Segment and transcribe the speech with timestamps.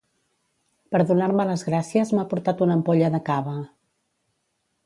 [0.95, 3.57] Per donar-me les gràcies m'ha portat una ampolla de cava